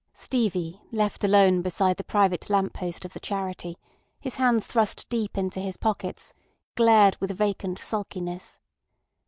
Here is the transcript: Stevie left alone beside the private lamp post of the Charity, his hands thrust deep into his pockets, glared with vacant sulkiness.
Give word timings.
Stevie 0.15 0.81
left 0.91 1.23
alone 1.23 1.61
beside 1.61 1.97
the 1.97 2.03
private 2.03 2.49
lamp 2.49 2.73
post 2.73 3.05
of 3.05 3.13
the 3.13 3.19
Charity, 3.19 3.77
his 4.19 4.37
hands 4.37 4.65
thrust 4.65 5.07
deep 5.09 5.37
into 5.37 5.59
his 5.59 5.77
pockets, 5.77 6.33
glared 6.75 7.15
with 7.19 7.29
vacant 7.29 7.77
sulkiness. 7.77 8.59